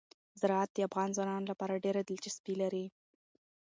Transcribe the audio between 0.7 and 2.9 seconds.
د افغان ځوانانو لپاره ډېره دلچسپي لري.